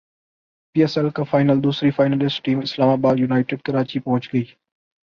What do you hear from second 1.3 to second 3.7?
final دوسری finalist team اسلام باد United